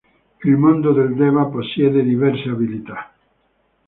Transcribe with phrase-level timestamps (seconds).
[0.45, 3.13] Il Mondo dei Deva possiede diverse abilità.